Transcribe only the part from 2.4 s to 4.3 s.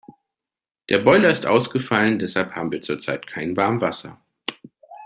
haben wir zurzeit kein Warmwasser.